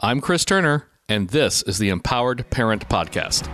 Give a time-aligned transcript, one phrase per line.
[0.00, 3.48] I'm Chris Turner, and this is the Empowered Parent Podcast.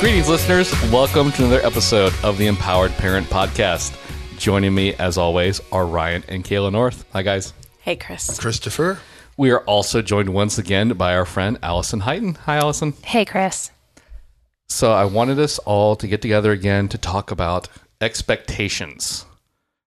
[0.00, 0.72] Greetings, listeners.
[0.90, 3.94] Welcome to another episode of the Empowered Parent Podcast.
[4.38, 7.04] Joining me, as always, are Ryan and Kayla North.
[7.12, 7.52] Hi, guys.
[7.80, 8.40] Hey, Chris.
[8.40, 9.00] Christopher.
[9.36, 12.38] We are also joined once again by our friend Allison Highton.
[12.38, 12.94] Hi, Allison.
[13.02, 13.70] Hey, Chris.
[14.74, 17.68] So, I wanted us all to get together again to talk about
[18.00, 19.24] expectations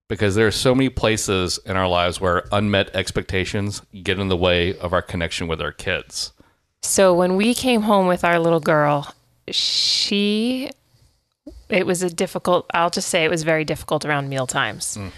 [0.08, 4.36] because there are so many places in our lives where unmet expectations get in the
[4.36, 6.32] way of our connection with our kids.
[6.80, 9.14] So, when we came home with our little girl,
[9.50, 10.70] she,
[11.68, 14.96] it was a difficult, I'll just say it was very difficult around meal times.
[14.96, 15.10] Mm.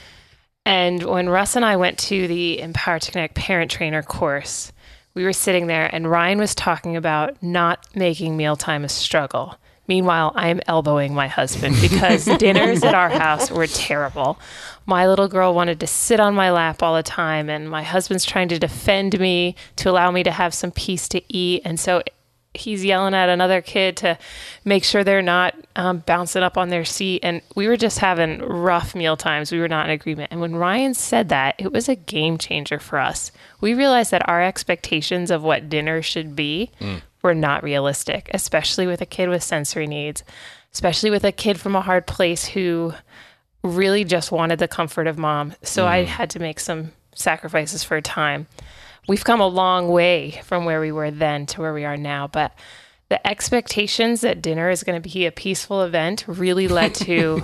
[0.66, 4.72] And when Russ and I went to the Empower to Connect parent trainer course,
[5.14, 9.56] we were sitting there and Ryan was talking about not making mealtime a struggle.
[9.90, 14.38] Meanwhile, I'm elbowing my husband because dinners at our house were terrible.
[14.86, 18.24] My little girl wanted to sit on my lap all the time, and my husband's
[18.24, 21.62] trying to defend me to allow me to have some peace to eat.
[21.64, 22.04] And so
[22.54, 24.16] he's yelling at another kid to
[24.64, 27.24] make sure they're not um, bouncing up on their seat.
[27.24, 29.50] And we were just having rough meal times.
[29.50, 30.30] We were not in agreement.
[30.30, 33.32] And when Ryan said that, it was a game changer for us.
[33.60, 36.70] We realized that our expectations of what dinner should be
[37.22, 40.24] were not realistic, especially with a kid with sensory needs,
[40.72, 42.94] especially with a kid from a hard place who
[43.62, 45.54] really just wanted the comfort of mom.
[45.62, 46.06] So I mm.
[46.06, 48.46] had to make some sacrifices for a time
[49.08, 52.28] we've come a long way from where we were then to where we are now.
[52.28, 52.54] But
[53.08, 57.42] the expectations that dinner is going to be a peaceful event really led to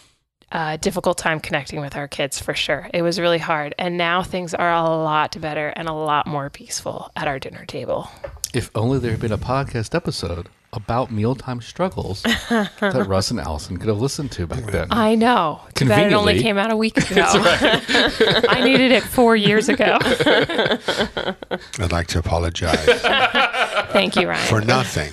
[0.52, 2.90] a difficult time connecting with our kids for sure.
[2.92, 3.74] It was really hard.
[3.78, 7.64] And now things are a lot better and a lot more peaceful at our dinner
[7.64, 8.10] table.
[8.54, 13.76] If only there had been a podcast episode about mealtime struggles that Russ and Allison
[13.78, 14.88] could have listened to back then.
[14.90, 15.60] I know.
[15.74, 16.42] Too bad it only Conveniently.
[16.42, 17.24] came out a week ago.
[18.48, 19.98] I needed it four years ago.
[21.78, 22.84] I'd like to apologize
[23.92, 24.46] Thank you, Ryan.
[24.48, 25.10] for nothing.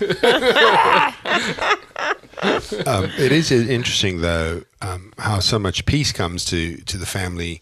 [2.86, 7.62] um, it is interesting, though, um, how so much peace comes to, to the family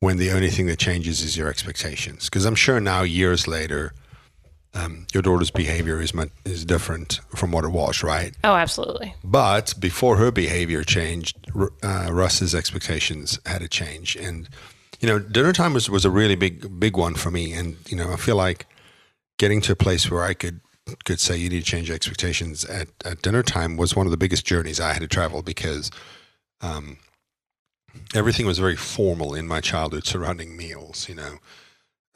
[0.00, 2.26] when the only thing that changes is your expectations.
[2.26, 3.92] Because I'm sure now, years later,
[4.76, 8.36] um, your daughter's behavior is much, is different from what it was, right?
[8.44, 9.14] oh, absolutely.
[9.24, 11.36] But before her behavior changed,
[11.82, 14.48] uh, Russ's expectations had to change, and
[15.00, 17.52] you know, dinner time was, was a really big big one for me.
[17.52, 18.66] And you know, I feel like
[19.38, 20.60] getting to a place where I could
[21.04, 24.12] could say you need to change your expectations at, at dinner time was one of
[24.12, 25.90] the biggest journeys I had to travel because
[26.60, 26.98] um,
[28.14, 31.08] everything was very formal in my childhood surrounding meals.
[31.08, 31.38] You know.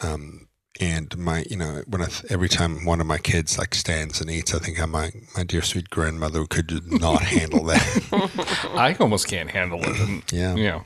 [0.03, 0.49] Um,
[0.81, 4.21] and my, you know, when I th- every time one of my kids like stands
[4.21, 8.71] and eats, I think how my my dear sweet grandmother could not handle that.
[8.75, 10.25] I almost can't handle it.
[10.33, 10.55] Yeah.
[10.55, 10.83] Yeah.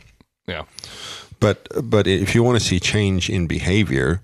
[0.47, 0.65] Yeah.
[1.39, 4.21] But but if you want to see change in behavior,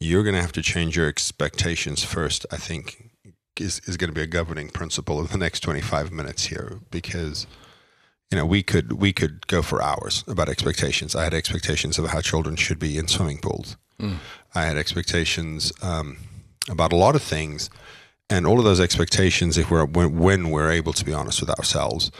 [0.00, 2.44] you're going to have to change your expectations first.
[2.50, 3.10] I think
[3.60, 7.46] is is going to be a governing principle of the next 25 minutes here because
[8.30, 11.14] you know we could we could go for hours about expectations.
[11.14, 13.76] I had expectations of how children should be in swimming pools.
[14.54, 16.18] I had expectations um,
[16.68, 17.70] about a lot of things,
[18.30, 21.50] and all of those expectations, if we're when, when we're able to be honest with
[21.50, 22.10] ourselves,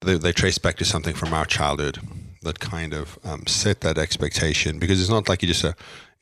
[0.00, 1.98] they, they trace back to something from our childhood
[2.42, 4.78] that kind of um, set that expectation.
[4.78, 5.74] Because it's not like you just uh,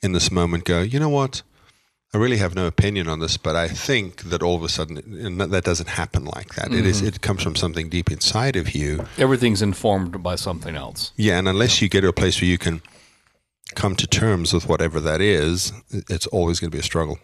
[0.02, 1.42] in this moment go, you know what,
[2.12, 4.98] I really have no opinion on this, but I think that all of a sudden
[4.98, 6.72] and that that doesn't happen like that.
[6.72, 9.06] It is it comes from something deep inside of you.
[9.16, 11.12] Everything's informed by something else.
[11.16, 12.82] Yeah, and unless you get to a place where you can
[13.75, 17.19] come to terms with whatever that is, it's always going to be a struggle.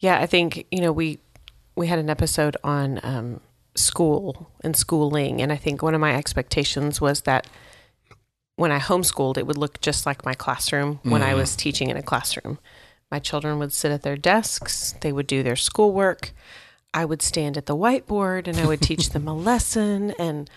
[0.00, 1.18] Yeah, I think you know we
[1.76, 3.40] we had an episode on um,
[3.74, 7.46] school and schooling, and I think one of my expectations was that
[8.56, 11.96] when I homeschooled, it would look just like my classroom when I was teaching in
[11.96, 12.58] a classroom.
[13.10, 16.32] My children would sit at their desks, they would do their schoolwork.
[16.92, 20.12] I would stand at the whiteboard and I would teach them a lesson.
[20.18, 20.50] And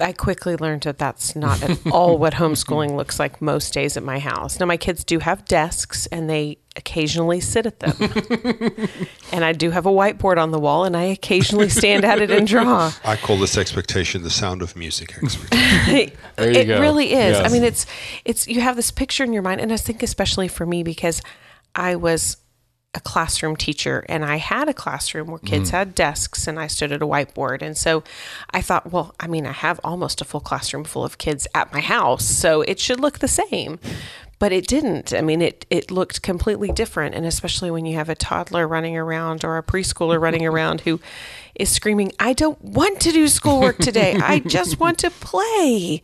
[0.00, 4.02] I quickly learned that that's not at all what homeschooling looks like most days at
[4.02, 4.60] my house.
[4.60, 7.94] Now, my kids do have desks and they occasionally sit at them.
[9.32, 12.30] and I do have a whiteboard on the wall and I occasionally stand at it
[12.30, 12.92] and draw.
[13.04, 16.16] I call this expectation the sound of music expectation.
[16.36, 16.80] There you it go.
[16.80, 17.38] really is.
[17.38, 17.86] I mean, it's
[18.24, 21.22] it's you have this picture in your mind, and I think especially for me because
[21.74, 22.36] I was
[22.94, 25.72] a classroom teacher and I had a classroom where kids mm.
[25.72, 27.60] had desks and I stood at a whiteboard.
[27.60, 28.04] And so
[28.50, 31.72] I thought, well, I mean, I have almost a full classroom full of kids at
[31.72, 33.78] my house, so it should look the same.
[34.38, 35.14] but it didn't.
[35.14, 38.96] I mean, it it looked completely different, and especially when you have a toddler running
[38.96, 41.00] around or a preschooler running around who
[41.54, 44.14] is screaming, "I don't want to do schoolwork today.
[44.16, 46.02] I just want to play."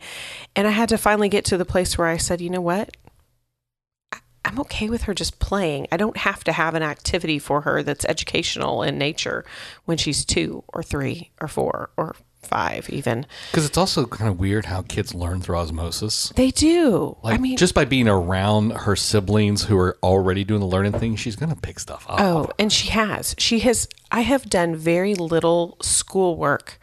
[0.55, 2.95] And I had to finally get to the place where I said, "You know what?
[4.43, 5.87] I'm okay with her just playing.
[5.91, 9.45] I don't have to have an activity for her that's educational in nature
[9.85, 14.39] when she's 2 or 3 or 4 or 5 even." Because it's also kind of
[14.39, 16.29] weird how kids learn through osmosis.
[16.35, 17.17] They do.
[17.21, 20.93] Like I mean, just by being around her siblings who are already doing the learning
[20.93, 22.19] thing, she's gonna pick stuff up.
[22.19, 23.35] Oh, and she has.
[23.37, 23.87] She has.
[24.11, 26.79] I have done very little schoolwork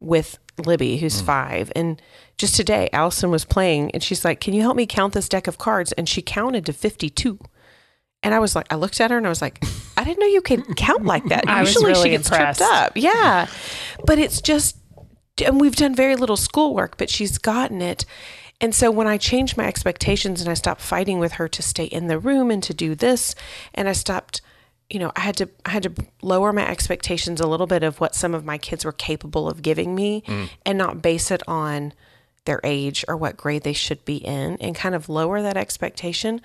[0.00, 1.26] with Libby, who's mm.
[1.26, 1.72] five.
[1.76, 2.00] And
[2.38, 5.46] just today, Allison was playing and she's like, Can you help me count this deck
[5.46, 5.92] of cards?
[5.92, 7.38] And she counted to 52.
[8.22, 9.62] And I was like, I looked at her and I was like,
[9.96, 11.44] I didn't know you could count like that.
[11.48, 12.58] I was Usually really she gets impressed.
[12.58, 12.92] tripped up.
[12.96, 13.46] Yeah.
[14.04, 14.76] But it's just,
[15.44, 18.04] and we've done very little schoolwork, but she's gotten it.
[18.60, 21.84] And so when I changed my expectations and I stopped fighting with her to stay
[21.84, 23.36] in the room and to do this,
[23.72, 24.40] and I stopped,
[24.90, 25.92] you know, I had to I had to
[26.22, 29.62] lower my expectations a little bit of what some of my kids were capable of
[29.62, 30.48] giving me mm.
[30.66, 31.92] and not base it on
[32.48, 36.40] their age or what grade they should be in and kind of lower that expectation.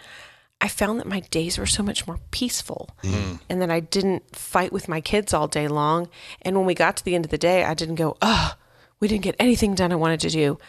[0.61, 3.38] I found that my days were so much more peaceful mm-hmm.
[3.50, 6.09] and that I didn't fight with my kids all day long.
[6.41, 8.53] And when we got to the end of the day, I didn't go, oh,
[9.00, 10.59] we didn't get anything done I wanted to do.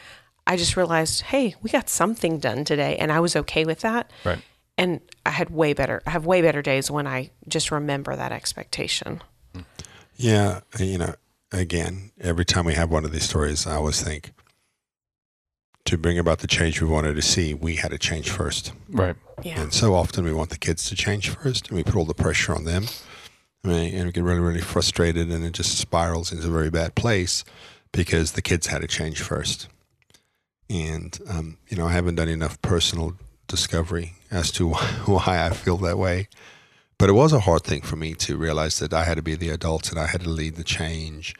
[0.46, 2.96] I just realized, hey, we got something done today.
[2.96, 4.10] And I was okay with that.
[4.24, 4.40] Right.
[4.78, 8.32] And I had way better, I have way better days when I just remember that
[8.32, 9.20] expectation.
[10.16, 11.14] Yeah, you know,
[11.52, 14.32] again, every time we have one of these stories, I always think
[15.86, 18.72] to bring about the change we wanted to see, we had to change first.
[18.88, 19.16] Right.
[19.42, 19.60] Yeah.
[19.60, 22.14] And so often we want the kids to change first, and we put all the
[22.14, 22.86] pressure on them.
[23.64, 26.70] I mean, and we get really, really frustrated, and it just spirals into a very
[26.70, 27.44] bad place
[27.92, 29.68] because the kids had to change first.
[30.70, 33.14] And um, you know, I haven't done enough personal
[33.46, 36.28] discovery as to why, why I feel that way.
[36.98, 39.34] But it was a hard thing for me to realize that I had to be
[39.34, 41.34] the adult and I had to lead the change,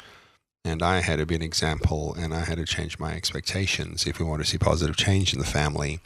[0.65, 4.19] and I had to be an example, and I had to change my expectations if
[4.19, 6.01] we want to see positive change in the family.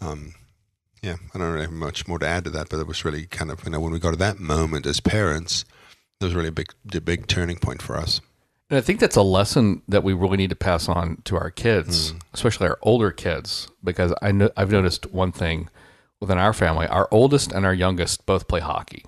[0.00, 0.34] Um,
[1.02, 3.26] yeah, I don't really have much more to add to that, but it was really
[3.26, 5.64] kind of you know when we got to that moment as parents,
[6.20, 8.20] it was really a big, a big turning point for us.
[8.68, 11.50] And I think that's a lesson that we really need to pass on to our
[11.50, 15.68] kids, especially our older kids, because I know I've noticed one thing
[16.18, 16.86] within our family.
[16.88, 19.04] Our oldest and our youngest both play hockey.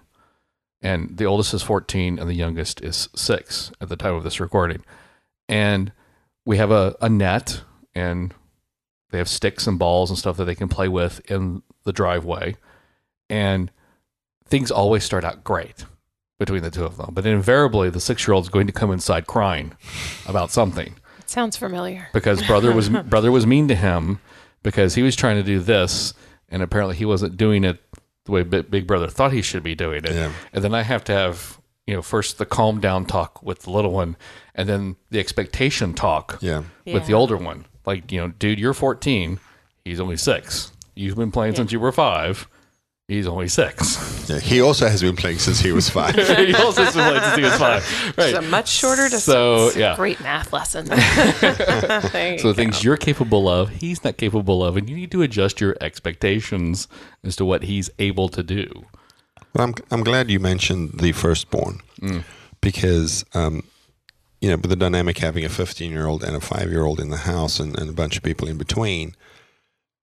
[0.80, 4.38] And the oldest is 14 and the youngest is 6 at the time of this
[4.40, 4.84] recording.
[5.48, 5.92] And
[6.44, 7.62] we have a, a net
[7.94, 8.32] and
[9.10, 12.56] they have sticks and balls and stuff that they can play with in the driveway.
[13.28, 13.70] And
[14.46, 15.84] things always start out great
[16.38, 17.10] between the two of them.
[17.12, 19.72] But invariably, the six year old is going to come inside crying
[20.26, 22.08] about something It sounds familiar.
[22.12, 24.20] because brother was brother was mean to him
[24.62, 26.14] because he was trying to do this,
[26.48, 27.80] and apparently he wasn't doing it
[28.28, 30.12] the way Big Big Brother thought he should be doing it.
[30.12, 30.32] Yeah.
[30.52, 33.70] And then I have to have you know first the calm down talk with the
[33.70, 34.16] little one,
[34.54, 37.64] and then the expectation talk Yeah, with the older one.
[37.86, 39.40] Like you know, dude, you're 14.
[39.84, 40.72] He's only six.
[40.94, 42.46] You've been playing since you were five.
[43.08, 44.28] He's only six.
[44.28, 44.38] yeah.
[44.38, 46.14] He also has been playing since he was five.
[46.14, 48.14] he also has been playing since he was five.
[48.18, 48.28] Right.
[48.28, 49.24] It's a much shorter distance.
[49.24, 49.96] So yeah.
[49.96, 50.86] Great math lesson.
[50.88, 52.52] So the go.
[52.52, 56.86] things you're capable of, he's not capable of, and you need to adjust your expectations
[57.24, 58.84] as to what he's able to do.
[59.54, 61.80] Well, I'm I'm glad you mentioned the firstborn
[62.60, 63.62] because um,
[64.42, 67.00] you know, with the dynamic having a 15 year old and a five year old
[67.00, 69.14] in the house and, and a bunch of people in between,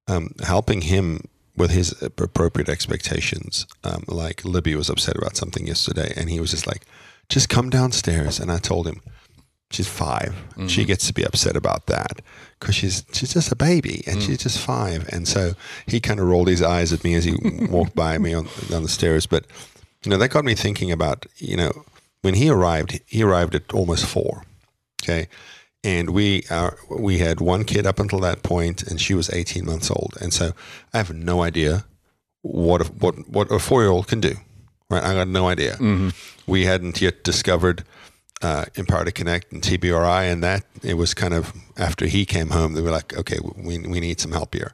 [0.08, 1.22] um, helping him
[1.58, 3.66] with his appropriate expectations.
[3.84, 6.86] Um, like Libby was upset about something yesterday, and he was just like,
[7.30, 9.02] "Just come downstairs." And I told him,
[9.72, 10.36] "She's 5
[10.68, 12.22] She gets to be upset about that
[12.60, 15.08] because she's she's just a baby and she's just five.
[15.12, 15.54] And so
[15.86, 17.36] he kind of rolled his eyes at me as he
[17.70, 19.26] walked by me on down the stairs.
[19.26, 19.46] But
[20.04, 21.86] you know, that got me thinking about you know
[22.22, 23.00] when he arrived.
[23.06, 24.44] He arrived at almost four.
[25.04, 25.28] Okay.
[25.86, 29.66] And we are, we had one kid up until that point, and she was 18
[29.66, 30.18] months old.
[30.20, 30.52] And so
[30.94, 31.86] I have no idea
[32.42, 34.36] what a, what what a four year old can do.
[34.90, 35.04] Right?
[35.04, 35.78] I got no idea.
[36.48, 37.84] We hadn't yet discovered
[38.42, 42.50] uh, Empower to Connect and TBRI, and that it was kind of after he came
[42.50, 42.74] home.
[42.74, 44.74] They were like, okay, we we need some help here.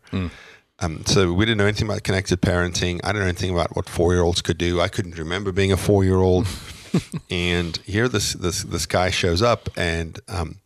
[0.79, 2.99] Um, so we didn't know anything about connected parenting.
[3.03, 4.81] I didn't know anything about what four year olds could do.
[4.81, 6.47] I couldn't remember being a four year old.
[7.29, 10.57] and here this this this guy shows up and um,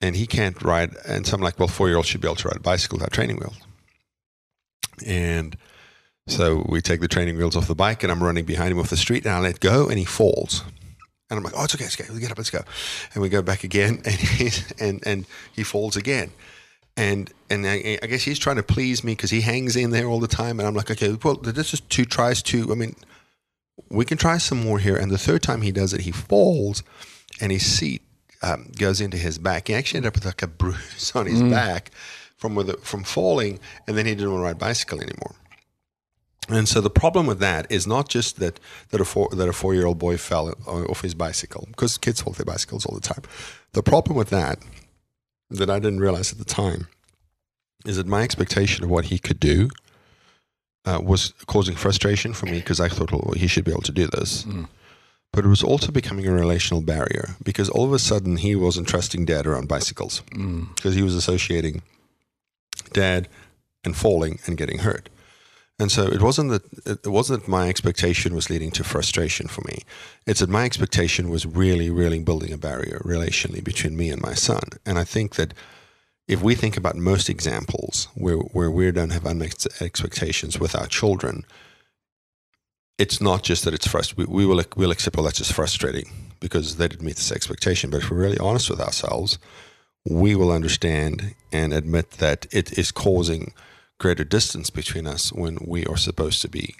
[0.00, 0.94] and he can't ride.
[1.06, 2.98] And so I'm like, well, four year olds should be able to ride a bicycle
[2.98, 3.58] without training wheels.
[5.04, 5.56] And
[6.26, 8.90] so we take the training wheels off the bike, and I'm running behind him off
[8.90, 10.64] the street, and I let go, and he falls.
[11.30, 12.12] And I'm like, oh, it's okay, it's okay.
[12.12, 12.62] We get up, let's go.
[13.14, 16.30] And we go back again, and he's, and and he falls again.
[16.96, 20.06] and and I, I guess he's trying to please me because he hangs in there
[20.06, 22.72] all the time, and I'm like, okay, well, this is two tries to.
[22.72, 22.96] I mean,
[23.90, 24.96] we can try some more here.
[24.96, 26.82] And the third time he does it, he falls,
[27.40, 28.02] and his seat
[28.42, 29.68] um, goes into his back.
[29.68, 31.90] He actually ended up with like a bruise on his back
[32.36, 35.34] from the, from falling, and then he didn't want to ride bicycle anymore.
[36.48, 39.52] And so the problem with that is not just that that a four that a
[39.52, 42.94] four year old boy fell off his bicycle because kids fall off their bicycles all
[42.94, 43.22] the time.
[43.72, 44.60] The problem with that
[45.50, 46.86] that I didn't realize at the time
[47.84, 49.70] is that my expectation of what he could do
[50.84, 53.92] uh, was causing frustration for me because I thought well, he should be able to
[53.92, 54.44] do this.
[54.44, 54.68] Mm.
[55.36, 58.88] But it was also becoming a relational barrier because all of a sudden he wasn't
[58.88, 60.74] trusting dad around bicycles Mm.
[60.74, 61.82] because he was associating
[62.92, 63.28] dad
[63.84, 65.08] and falling and getting hurt.
[65.78, 66.62] And so it wasn't that
[67.04, 69.82] it wasn't that my expectation was leading to frustration for me.
[70.26, 74.34] It's that my expectation was really, really building a barrier relationally between me and my
[74.34, 74.64] son.
[74.86, 75.52] And I think that
[76.26, 80.86] if we think about most examples where where we don't have unmet expectations with our
[80.88, 81.44] children,
[82.98, 84.32] it's not just that it's frustrating.
[84.32, 86.10] We, we will we'll accept well that's just frustrating
[86.40, 87.90] because they didn't meet this expectation.
[87.90, 89.38] But if we're really honest with ourselves,
[90.08, 93.52] we will understand and admit that it is causing
[93.98, 96.74] greater distance between us when we are supposed to be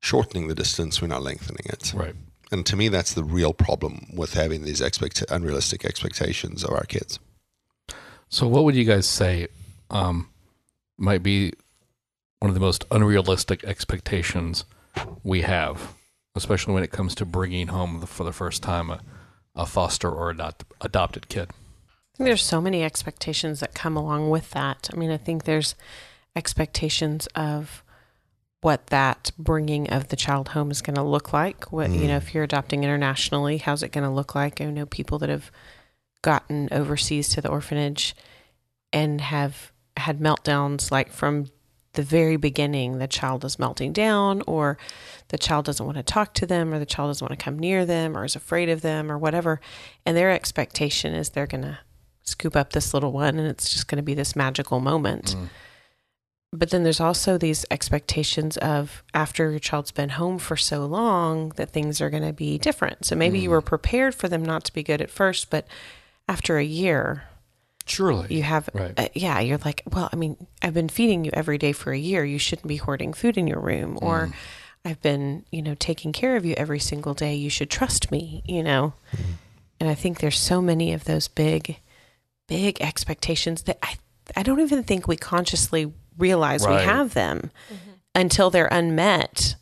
[0.00, 1.92] shortening the distance, we're not lengthening it.
[1.94, 2.14] Right.
[2.50, 6.84] And to me, that's the real problem with having these expect- unrealistic expectations of our
[6.84, 7.18] kids.
[8.30, 9.48] So, what would you guys say
[9.90, 10.28] um,
[10.96, 11.52] might be
[12.40, 14.64] one of the most unrealistic expectations
[15.22, 15.94] we have,
[16.34, 19.00] especially when it comes to bringing home the, for the first time a,
[19.54, 21.50] a foster or adopt, adopted kid?
[21.50, 24.90] I think there's so many expectations that come along with that.
[24.92, 25.74] I mean, I think there's
[26.34, 27.84] expectations of
[28.60, 31.70] what that bringing of the child home is going to look like.
[31.70, 32.22] What, you know, mm.
[32.22, 34.60] if you're adopting internationally, how's it going to look like?
[34.60, 35.52] I know people that have
[36.22, 38.16] gotten overseas to the orphanage
[38.92, 41.46] and have had meltdowns like from
[41.98, 44.78] the very beginning the child is melting down or
[45.28, 47.58] the child doesn't want to talk to them or the child doesn't want to come
[47.58, 49.60] near them or is afraid of them or whatever.
[50.06, 51.80] And their expectation is they're going to
[52.22, 55.34] scoop up this little one and it's just going to be this magical moment.
[55.36, 55.48] Mm.
[56.52, 61.48] but then there's also these expectations of after your child's been home for so long
[61.56, 63.06] that things are going to be different.
[63.06, 65.66] So maybe you were prepared for them not to be good at first but
[66.28, 67.24] after a year
[67.90, 68.34] Surely.
[68.34, 68.94] you have Right.
[68.98, 71.98] uh, yeah you're like well i mean i've been feeding you every day for a
[71.98, 72.24] year.
[72.24, 73.96] You shouldn't be hoarding food in your room.
[73.96, 74.02] Mm.
[74.02, 74.30] Or
[74.84, 77.34] i've been you know taking care of you every single day.
[77.34, 78.94] You should trust me you know?
[79.14, 79.32] Mm-hmm.
[79.80, 81.78] And i think there's so many of those big
[82.46, 83.96] big expectations that i
[84.36, 87.90] i don't even think we consciously realize we have them mm-hmm.
[88.14, 89.54] until they're unmet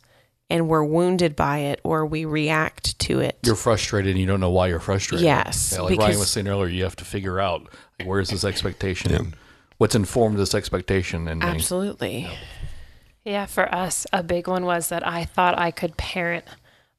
[0.49, 3.37] and we're wounded by it or we react to it.
[3.43, 5.25] You're frustrated and you don't know why you're frustrated.
[5.25, 7.67] Yes, Yeah, like Ryan was saying earlier, you have to figure out
[7.99, 9.17] like, where's this expectation Yeah.
[9.17, 9.35] and
[9.77, 11.27] what's informed this expectation.
[11.27, 12.27] And then- absolutely
[13.25, 16.45] Yeah, for us, a big one was that I thought I could parent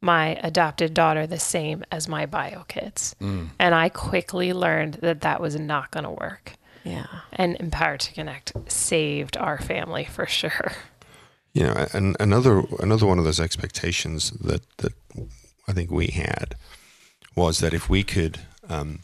[0.03, 3.17] my adopted daughter the same as my bio kids.
[3.21, 3.49] Mm.
[3.59, 6.53] And I quickly learned that that was not going to work.
[6.85, 10.73] yeah And Empowered to Connect saved our family for sure.
[11.55, 14.93] You know, and another another one of those expectations that that
[15.67, 16.55] I think we had
[17.35, 18.39] was that if we could,
[18.69, 19.01] um,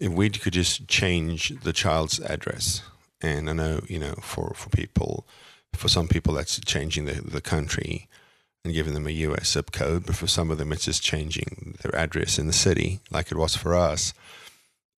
[0.00, 2.82] if we could just change the child's address,
[3.20, 5.26] and I know you know for for people,
[5.72, 8.08] for some people that's changing the the country
[8.64, 9.52] and giving them a U.S.
[9.52, 13.00] zip code, but for some of them it's just changing their address in the city,
[13.10, 14.14] like it was for us,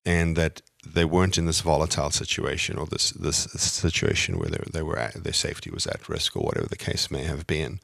[0.04, 4.82] and that they weren't in this volatile situation or this this situation where they, they
[4.82, 7.80] were at, their safety was at risk or whatever the case may have been.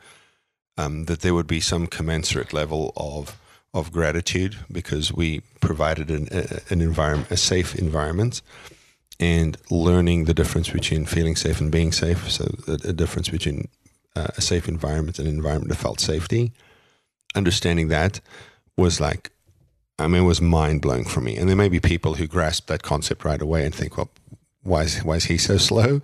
[0.78, 3.38] Um, that there would be some commensurate level of
[3.74, 8.42] of gratitude because we provided an a, an environment, a safe environment,
[9.18, 12.30] and learning the difference between feeling safe and being safe.
[12.30, 13.68] So the, a difference between
[14.14, 16.52] uh, a safe environment and an environment that felt safety.
[17.34, 18.20] Understanding that
[18.76, 19.32] was like
[19.98, 21.36] I mean, it was mind blowing for me.
[21.36, 24.10] And there may be people who grasp that concept right away and think, well,
[24.62, 26.00] why is, why is he so slow?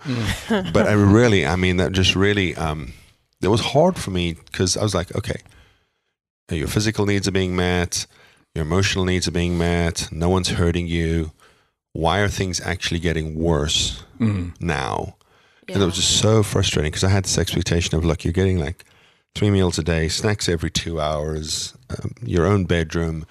[0.48, 2.92] but I really, I mean, that just really, um,
[3.40, 5.40] it was hard for me because I was like, okay,
[6.56, 8.06] your physical needs are being met,
[8.54, 11.32] your emotional needs are being met, no one's hurting you.
[11.92, 14.54] Why are things actually getting worse Mm.
[14.60, 15.16] now?
[15.68, 18.58] And it was just so frustrating because I had this expectation of, look, you're getting
[18.58, 18.84] like
[19.34, 23.26] three meals a day, snacks every two hours, um, your own bedroom.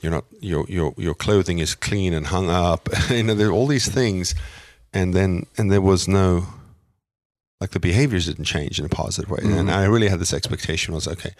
[0.00, 2.88] You're not your your your clothing is clean and hung up.
[3.10, 4.34] you know, there are all these things,
[4.92, 6.46] and then and there was no
[7.62, 9.38] Like the behaviors didn't change in a positive way.
[9.40, 9.70] And mm-hmm.
[9.70, 11.30] I really had this expectation was okay,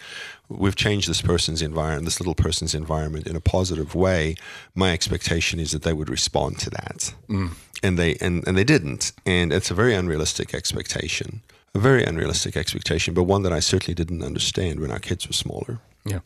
[0.47, 4.37] we've changed this person's environment, this little person's environment in a positive way.
[4.73, 7.13] My expectation is that they would respond to that.
[7.27, 7.55] Mm.
[7.83, 9.11] And they and, and they didn't.
[9.25, 11.41] And it's a very unrealistic expectation.
[11.75, 15.33] A very unrealistic expectation, but one that I certainly didn't understand when our kids were
[15.33, 15.79] smaller.
[16.05, 16.19] Yeah.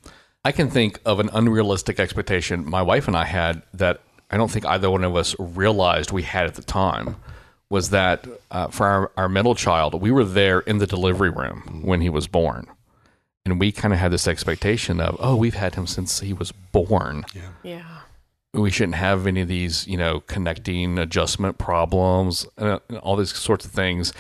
[0.46, 4.52] I can think of an unrealistic expectation my wife and I had that I don't
[4.52, 7.16] think either one of us realized we had at the time
[7.70, 11.82] was that uh, for our, our middle child, we were there in the delivery room
[11.84, 12.68] when he was born.
[13.46, 16.52] And we kind of had this expectation of, oh, we've had him since he was
[16.52, 17.26] born.
[17.64, 18.00] Yeah.
[18.54, 23.66] We shouldn't have any of these, you know, connecting adjustment problems, uh, all these sorts
[23.66, 24.14] of things.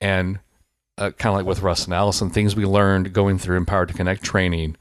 [0.00, 0.38] And
[0.98, 3.94] uh, kind of like with Russ and Allison, things we learned going through Empowered to
[3.94, 4.76] Connect training,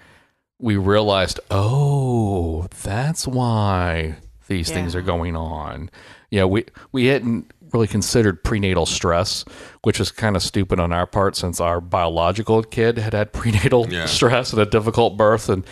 [0.60, 5.90] we realized, oh, that's why these things are going on.
[6.30, 9.44] Yeah, we we hadn't really considered prenatal stress,
[9.84, 13.88] which was kind of stupid on our part since our biological kid had had prenatal
[13.92, 14.06] Yeah.
[14.06, 15.66] stress and a difficult birth, and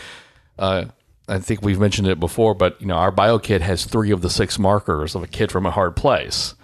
[0.57, 0.85] uh,
[1.27, 4.21] I think we've mentioned it before, but you know, our bio kid has three of
[4.21, 6.55] the six markers of a kid from a hard place,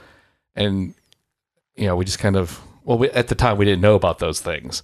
[0.56, 0.94] and
[1.76, 4.20] you know, we just kind of well, we, at the time we didn't know about
[4.20, 4.82] those things.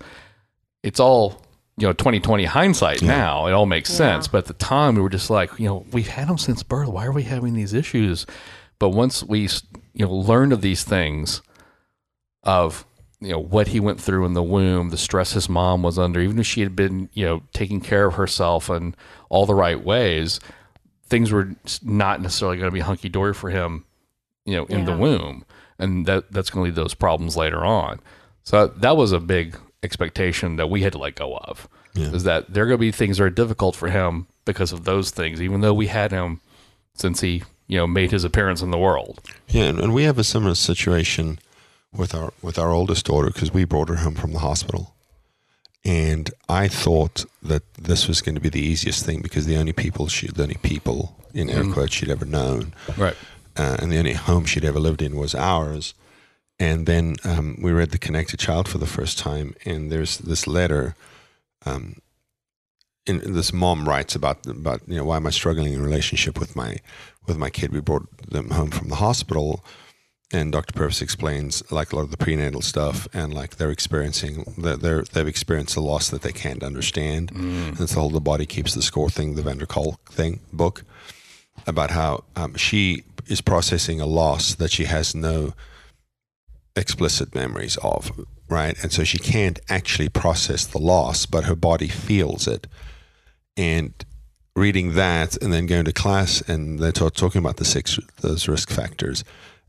[0.83, 1.45] It's all
[1.77, 3.47] you know, twenty twenty hindsight now.
[3.47, 6.07] It all makes sense, but at the time we were just like, you know, we've
[6.07, 6.89] had them since birth.
[6.89, 8.25] Why are we having these issues?
[8.77, 9.47] But once we
[9.93, 11.41] you know learned of these things,
[12.43, 12.85] of
[13.19, 16.19] you know what he went through in the womb, the stress his mom was under,
[16.19, 18.95] even if she had been you know taking care of herself in
[19.29, 20.39] all the right ways,
[21.05, 23.85] things were not necessarily going to be hunky dory for him,
[24.45, 25.45] you know, in the womb,
[25.77, 27.99] and that that's going to lead to those problems later on.
[28.43, 31.67] So that was a big expectation that we had to let go of.
[32.13, 34.85] Is that there are going to be things that are difficult for him because of
[34.85, 36.39] those things, even though we had him
[36.93, 39.21] since he you know made his appearance in the world.
[39.47, 41.39] Yeah, and, and we have a similar situation
[41.93, 44.93] with our with our oldest daughter because we brought her home from the hospital,
[45.85, 49.73] and I thought that this was going to be the easiest thing because the only
[49.73, 53.15] people she the only people in air quotes she'd ever known, Right.
[53.55, 55.93] uh, and the only home she'd ever lived in was ours.
[56.59, 60.45] And then um, we read the Connected Child for the first time, and there's this
[60.45, 60.95] letter.
[61.65, 61.95] Um,
[63.07, 66.55] in, this mom writes about about you know why am I struggling in relationship with
[66.55, 66.77] my
[67.27, 67.71] with my kid?
[67.71, 69.63] We brought them home from the hospital,
[70.33, 70.73] and Dr.
[70.73, 75.03] Purvis explains like a lot of the prenatal stuff, and like they're experiencing that they're
[75.03, 77.31] they've experienced a loss that they can't understand.
[77.31, 80.83] And it's the whole the body keeps the score thing, the Vander Kolk thing book
[81.67, 85.53] about how um, she is processing a loss that she has no
[86.75, 88.11] explicit memories of,
[88.49, 88.81] right?
[88.81, 92.67] And so she can't actually process the loss, but her body feels it.
[93.57, 93.93] And
[94.55, 98.47] reading that and then going to class and they're ta- talking about the six those
[98.47, 99.23] risk factors.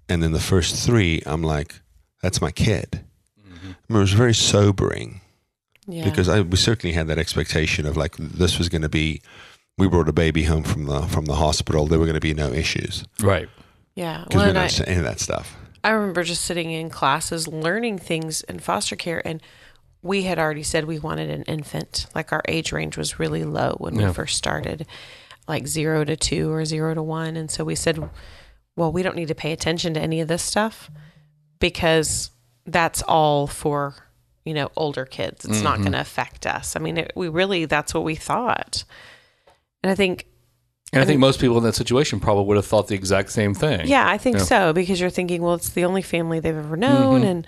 [0.09, 1.77] And then the first three, I'm like,
[2.23, 3.05] that's my kid.
[3.41, 3.71] Mm-hmm.
[3.71, 5.21] I mean, it was very sobering
[5.87, 6.05] Yeah.
[6.05, 9.23] because I we certainly had that expectation of like this was going to be.
[9.79, 11.87] We brought a baby home from the from the hospital.
[11.87, 13.49] There were going to be no issues Right.
[13.95, 14.25] yeah.
[14.25, 15.57] because Well, we and don't I, understand any of that stuff.
[15.85, 19.41] I remember just sitting in classes learning things in foster care and
[20.03, 22.07] we had already said we wanted an infant.
[22.15, 24.09] Like our age range was really low when Yeah.
[24.09, 24.87] we first started,
[25.47, 27.37] like zero to two or zero to one.
[27.37, 28.11] And so we said,
[28.75, 30.91] well, we don't need to pay attention to any of this stuff
[31.61, 32.31] because
[32.67, 33.95] that's all for,
[34.45, 35.45] you know, older kids.
[35.45, 35.83] It's not mm-hmm.
[35.83, 36.75] going to affect us.
[36.75, 38.85] I mean, it, we really, that's what we thought.
[39.85, 40.27] And I think
[40.93, 43.55] And I think most people in that situation probably would have thought the exact same
[43.55, 43.87] thing.
[43.87, 44.45] Yeah, I think Yeah.
[44.45, 47.31] so because you're thinking, well, it's the only family they've ever known, mm-hmm.
[47.31, 47.47] and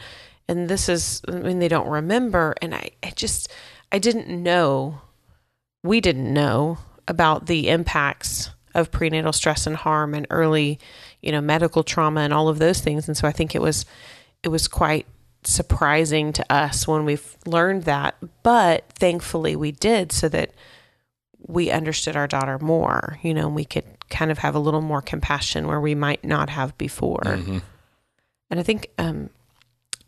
[0.49, 3.51] and this is, I mean, they don't remember, and I, I just,
[3.93, 5.01] I didn't know,
[5.83, 6.79] we didn't know
[7.09, 10.79] about the impacts of prenatal stress and harm and early,
[11.23, 13.87] you know, medical trauma and all of those things, and so I think it was,
[14.43, 15.07] it was quite
[15.45, 20.53] surprising to us when we've learned that, but thankfully we did, so that
[21.47, 24.81] we understood our daughter more, you know, and we could kind of have a little
[24.81, 27.21] more compassion where we might not have before.
[27.25, 27.63] Mhm.
[28.51, 29.29] And I think, um,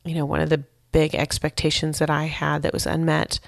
[0.06, 3.40] you know, one of the big expectations that I had that was unmet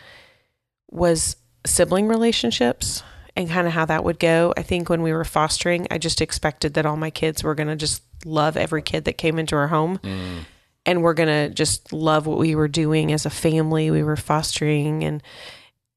[0.91, 3.03] was sibling relationships
[3.37, 4.53] and kind of how that would go.
[4.57, 7.69] I think when we were fostering, I just expected that all my kids were going
[7.69, 9.99] to just love every kid that came into our home.
[9.99, 10.41] Mm.
[10.85, 13.91] And we're going to just love what we were doing as a family.
[13.91, 15.23] We were fostering and,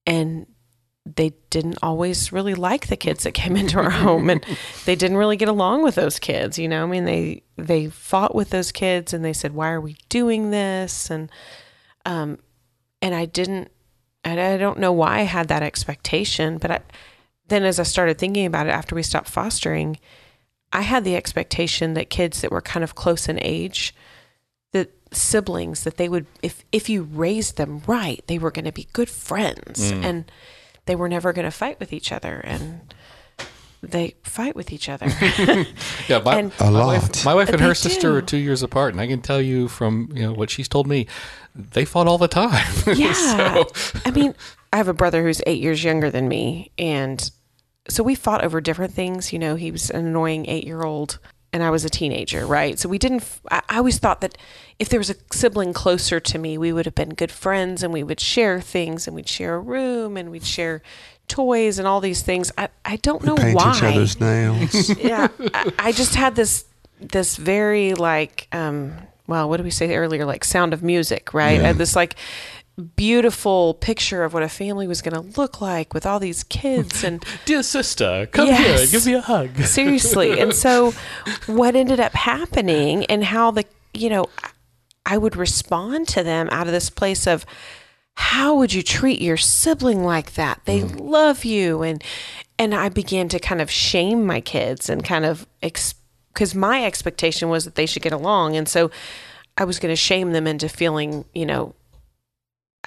[0.06, 0.46] and
[1.06, 4.46] they didn't always really like the kids that came into our home and
[4.86, 6.84] they didn't really get along with those kids you know?
[6.84, 10.52] I mean they they fought with those kids and they said why are we doing
[10.52, 11.10] this?
[11.10, 11.30] And
[12.06, 12.40] um
[13.02, 13.70] and i didn't
[14.24, 16.80] and i don't know why i had that expectation but i
[17.48, 20.00] then as i started thinking about it after we stopped fostering
[20.74, 23.94] i had the expectation that kids that were kind of close in age
[24.72, 28.72] that siblings that they would if if you raised them right, they were going to
[28.72, 29.92] be good friends.
[30.04, 30.32] And
[30.92, 32.94] they were never going to fight with each other and
[33.82, 35.08] they fight with each other.
[36.10, 36.88] Yeah, my, And- A my lot.
[36.88, 39.42] wife, my wife and They her sister are two years apart, and I can tell
[39.42, 41.08] you from you know what she's told me,
[41.56, 42.66] they fought all the time.
[42.94, 43.14] Yeah.
[43.14, 43.68] So-
[44.06, 44.36] I mean,
[44.74, 46.72] I have a brother who's eight years younger than me.
[46.78, 47.32] And
[47.88, 49.32] so we fought over different things.
[49.32, 51.20] You know, he was an annoying eight year old
[51.54, 52.80] and I was a teenager, right?
[52.80, 54.38] So we didn't, I always thought that
[54.80, 57.92] if there was a sibling closer to me, we would have been good friends and
[57.92, 60.82] we would share things and we'd share a room and we'd share
[61.28, 62.52] toys and all these things.
[62.58, 64.98] I, I don't know Paint why each other's nails.
[64.98, 66.66] yeah I, I just had this
[67.00, 68.94] this very like um
[69.26, 72.16] well what did we say earlier like sound of music right I had this like
[72.82, 77.04] beautiful picture of what a family was going to look like with all these kids
[77.04, 78.80] and Dear sister, come Yes.
[78.80, 79.56] here, give me a hug.
[79.64, 80.40] seriously.
[80.40, 80.94] And so
[81.48, 84.26] what ended up happening and how the you know
[85.06, 87.46] i would respond to them out of this place of
[88.16, 90.62] how would you treat your sibling like that?
[90.66, 91.00] They mm.
[91.00, 91.82] love you.
[91.82, 92.04] And
[92.58, 97.50] and i began to kind of shame my kids and kind of because my expectation
[97.50, 98.56] was that they should get along.
[98.56, 98.90] And so
[99.58, 101.76] i was going to shame them into feeling you know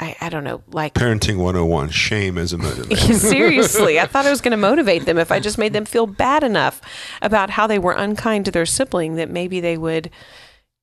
[0.04, 3.14] I, I don't know, like Parenting 101, shame as a motivator.
[3.18, 6.06] Seriously, I thought I was going to motivate them if I just made them feel
[6.06, 6.82] bad enough
[7.22, 10.10] about how they were unkind to their sibling that maybe they would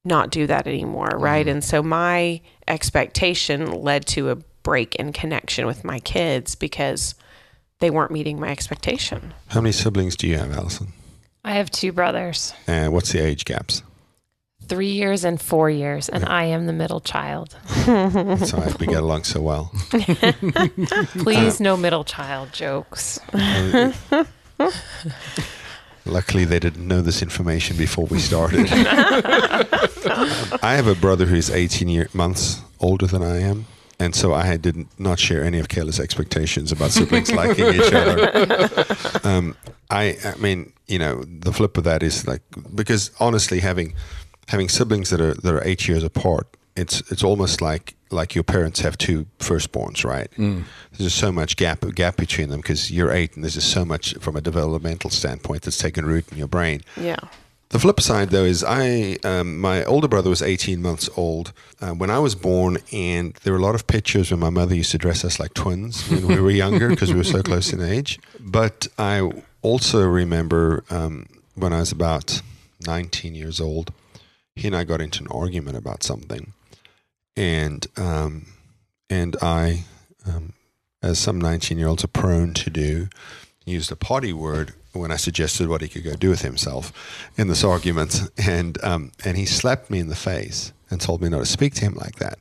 [0.04, 1.24] not do that anymore, mm-hmm.
[1.24, 1.48] right?
[1.48, 7.14] And so my expectation led to a break in connection with my kids because
[7.80, 9.34] they weren't meeting my expectation.
[9.48, 10.94] How many siblings do you have, Allison?
[11.44, 13.84] I have two brothers, And what's the age gaps?
[14.72, 17.58] Three years and four years, and I am the middle child.
[17.86, 19.70] That's why we get along so well.
[21.26, 23.20] Please, no middle child jokes.
[26.06, 28.68] Luckily, they didn't know this information before we started.
[30.64, 33.66] I have a brother who's 18 year, months older than I am.
[34.00, 38.86] And so I did not share any of Kayla's expectations about siblings liking each other.
[39.26, 39.58] Um,
[39.90, 42.42] I, I mean, you know, the flip of that is like
[42.74, 43.94] because honestly, having
[44.52, 48.44] having siblings that are that are eight years apart, it's it's almost like like your
[48.44, 50.30] parents have two firstborns, right?
[50.92, 53.86] There's just so much gap gap between them because you're eight, and there's just so
[53.86, 56.82] much from a developmental standpoint that's taken root in your brain.
[56.98, 57.18] Yeah.
[57.70, 61.92] The flip side, though, is I um, my older brother was 18 months old uh,
[61.92, 64.92] when I was born, and there were a lot of pictures when my mother used
[64.92, 67.82] to dress us like twins when we were younger because we were so close in
[67.82, 68.20] age.
[68.42, 72.42] But I also remember um, when I was about
[72.86, 73.94] 19 years old,
[74.56, 76.54] he and I got into an argument about something,
[77.36, 78.48] and um,
[79.10, 79.86] and I,
[80.28, 80.54] um,
[81.02, 83.08] as some 19 year olds are prone to do,
[83.66, 87.48] used a potty word when I suggested what he could go do with himself in
[87.48, 91.40] this argument, and um, and he slapped me in the face and told me not
[91.40, 92.38] to speak to him like that.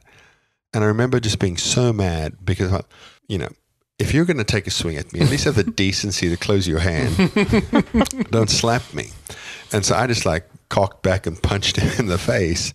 [0.73, 2.85] And I remember just being so mad because,
[3.29, 3.49] you know,
[3.99, 6.37] if you're going to take a swing at me, at least have the decency to
[6.37, 7.17] close your hand.
[8.31, 9.11] Don't slap me.
[9.73, 12.73] And so I just like cocked back and punched him in the face.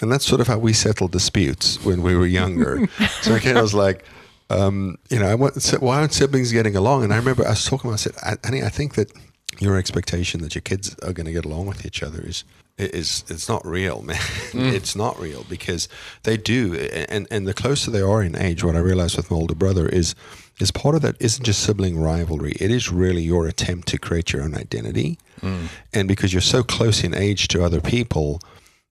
[0.00, 2.88] And that's sort of how we settled disputes when we were younger.
[3.20, 4.04] so again, I was like,
[4.50, 7.04] um, you know, I want, so why aren't siblings getting along?
[7.04, 9.12] And I remember I was talking about, I said, I, honey, I think that
[9.60, 12.44] your expectation that your kids are going to get along with each other is
[12.78, 14.18] is it's not real, man.
[14.54, 15.88] It's not real because
[16.22, 19.36] they do, and and the closer they are in age, what I realized with my
[19.36, 20.14] older brother is
[20.60, 22.52] is part of that isn't just sibling rivalry.
[22.60, 25.18] It is really your attempt to create your own identity,
[25.92, 28.40] and because you're so close in age to other people,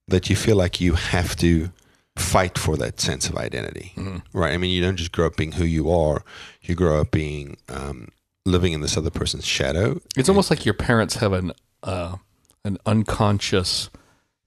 [0.07, 1.71] that you feel like you have to
[2.17, 3.93] fight for that sense of identity,
[4.33, 4.53] right?
[4.53, 6.23] I mean, you don't just grow up being who you are;
[6.61, 8.09] you grow up being um,
[8.45, 10.01] living in this other person's shadow.
[10.17, 12.17] It's almost like your parents have an uh,
[12.65, 13.89] an unconscious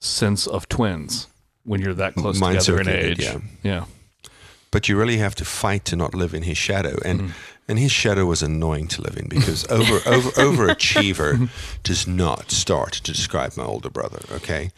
[0.00, 1.28] sense of twins
[1.64, 3.18] when you're that close together in age.
[3.18, 3.84] did, yeah.
[4.74, 6.98] But you really have to fight to not live in his shadow.
[7.04, 7.32] And
[7.68, 11.48] and his shadow was annoying to live in because over over overachiever
[11.84, 14.72] does not start to describe my older brother okay?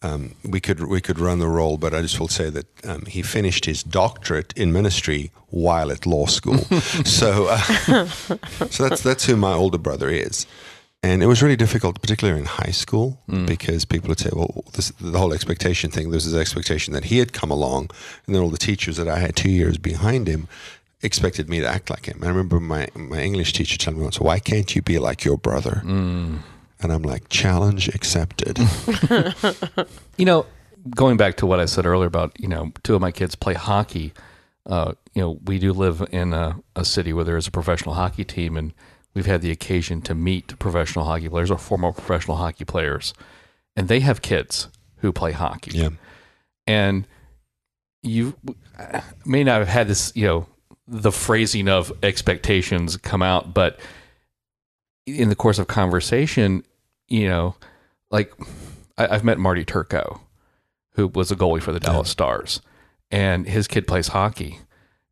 [0.00, 3.04] Um, we could we could run the role but I just will say that um,
[3.04, 6.64] he finished his doctorate in ministry while at law school.
[7.04, 7.58] So uh,
[8.70, 10.46] so that's that's who my older brother is
[11.02, 14.90] and it was really difficult, particularly in high school, because people would say, "Well, this,
[15.00, 17.90] the whole expectation thing." There was this expectation that he had come along,
[18.26, 20.46] and then all the teachers that I had two years behind him
[21.02, 22.20] expected me to act like him.
[22.22, 25.36] I remember my my English teacher telling me once, "Why can't you be like your
[25.36, 25.82] brother?"
[26.80, 28.58] And I'm like, "Challenge accepted."
[30.18, 30.46] You know,
[30.94, 33.54] going back to what I said earlier about, you know, two of my kids play
[33.54, 34.12] hockey.
[34.66, 37.94] Uh, you know, we do live in a, a city where there is a professional
[37.94, 38.72] hockey team, and
[39.14, 43.14] we've had the occasion to meet professional hockey players or former professional hockey players,
[43.76, 45.72] and they have kids who play hockey.
[45.72, 45.88] yeah,
[46.66, 47.06] and
[48.02, 48.36] you
[49.24, 50.46] may not have had this, you know,
[50.88, 53.78] the phrasing of expectations come out, but
[55.06, 56.64] in the course of conversation,
[57.08, 57.54] you know,
[58.10, 58.32] like
[58.98, 60.20] I, I've met Marty Turco,
[60.94, 62.60] who was a goalie for the Dallas Stars,
[63.10, 64.60] and his kid plays hockey,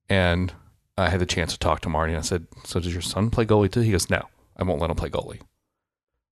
[0.09, 0.53] and
[1.01, 3.31] I had the chance to talk to Marty, and I said, "So does your son
[3.31, 4.23] play goalie too?" He goes, "No,
[4.57, 5.41] I won't let him play goalie,"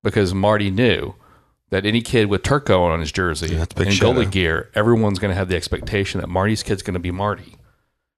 [0.03, 1.15] because Marty knew
[1.71, 4.31] that any kid with Turco on his jersey Yeah, and that's a big goalie shadow.
[4.31, 7.57] gear, everyone's going to have the expectation that Marty's kid's going to be Marty,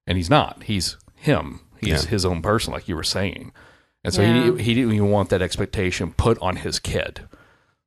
[0.06, 0.62] and he's not.
[0.64, 1.60] He's him.
[1.80, 2.10] He's Yeah.
[2.10, 3.52] his own person, like you were saying.
[4.04, 4.52] And so Yeah.
[4.56, 7.22] he he didn't even want that expectation put on his kid.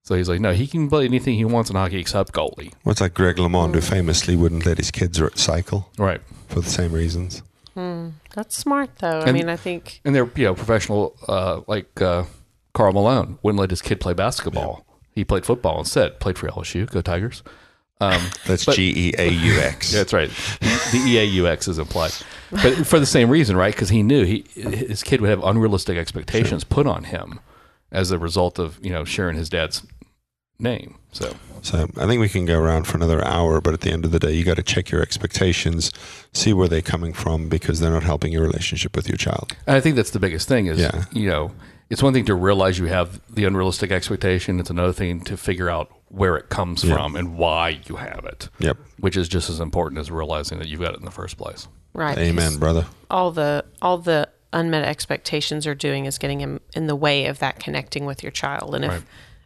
[0.04, 2.73] So he's like, no, he can play anything he wants in hockey except goalie.
[2.84, 3.84] What's like Greg LeMond, who mm.
[3.89, 6.19] famously wouldn't let his kids r- cycle Right.
[6.49, 7.41] for the same reasons.
[7.74, 8.10] Hmm.
[8.36, 9.22] That's smart, though.
[9.22, 12.26] I mean, I think And they're you know professional uh, like uh,
[12.74, 14.86] Karl Malone wouldn't let his kid play basketball.
[15.12, 16.20] He played football instead.
[16.20, 16.90] Played for LSU.
[16.90, 17.44] Go Tigers.
[18.02, 19.92] Um, That's G E A U X.
[19.94, 20.30] That's right.
[20.30, 22.12] The EAUX is implied,
[22.52, 23.74] but for the same reason, right?
[23.74, 27.40] Because he knew he his kid would have unrealistic expectations put on him
[27.92, 29.86] as a result of you know sharing his dad's
[30.60, 30.96] name.
[31.12, 34.04] So So I think we can go around for another hour, but at the end
[34.06, 35.92] of the day, you got to check your expectations,
[36.34, 39.56] see where they're coming from, because they're not helping your relationship with your child.
[39.68, 41.06] and I think that's the biggest thing is Yeah.
[41.12, 41.52] you know
[41.89, 44.60] it's one thing to realize you have the unrealistic expectation.
[44.60, 46.96] It's another thing to figure out where it comes Yeah.
[46.96, 48.78] from and why you have it, Yep.
[49.00, 51.68] which is just as important as realizing that you've got it in the first place.
[51.94, 52.18] Right.
[52.18, 52.86] Amen, brother.
[53.12, 57.39] All the all the unmet expectations are doing is getting him in the way of
[57.39, 58.74] that connecting with your child.
[58.76, 59.02] And if Right.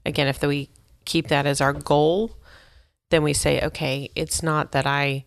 [0.06, 0.70] again, if we
[1.08, 2.38] keep that as our goal,
[3.10, 5.26] then we say, okay, it's not that I.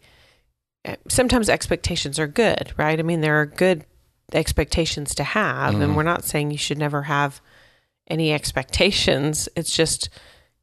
[1.08, 2.98] Sometimes expectations are good, right?
[2.98, 3.84] I mean, there are good
[4.32, 5.82] expectations to have, Mhm.
[5.82, 7.40] and we're not saying you should never have
[8.06, 9.48] any expectations.
[9.56, 10.08] It's just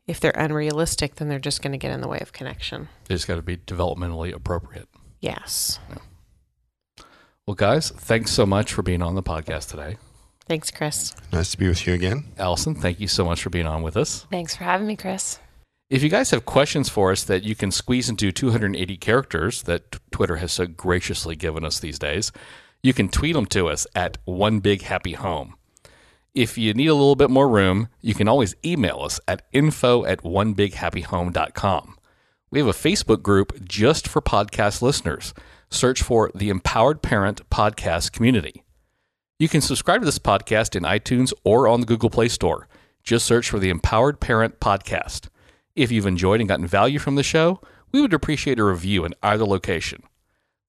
[0.08, 2.88] if they're unrealistic, then they're just going to get in the way of connection.
[3.06, 4.88] They just got to be developmentally appropriate.
[5.20, 5.80] Yes.
[7.46, 9.98] Well, guys, thanks so much for being on the podcast today.
[10.48, 11.14] Thanks, Chris.
[11.34, 12.24] Nice to be with you again.
[12.38, 14.26] Allison, thank you so much for being on with us.
[14.32, 15.40] Thanks for having me, Chris.
[15.90, 19.92] If you guys have questions for us that you can squeeze into 280 characters that
[19.92, 22.32] t- Twitter has so graciously given us these days,
[22.84, 25.56] you can tweet them to us at One Big Happy Home.
[26.34, 30.06] If you need a little bit more room, you can always email us at info
[30.06, 31.98] at onebighappyhome.com.
[32.52, 35.34] We have a Facebook group just for podcast listeners.
[35.70, 38.64] Search for the Empowered Parent Podcast Community.
[39.40, 42.68] You can subscribe to this podcast in iTunes or on the Google Play Store.
[43.04, 45.30] Just search for the Empowered Parent Podcast.
[45.76, 49.14] If you've enjoyed and gotten value from the show, we would appreciate a review in
[49.22, 50.02] either location.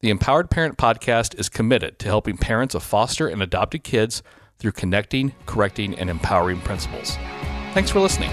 [0.01, 4.23] The Empowered Parent Podcast is committed to helping parents of foster and adopted kids
[4.59, 7.17] through connecting, correcting, and empowering principles.
[7.73, 8.31] Thanks for listening.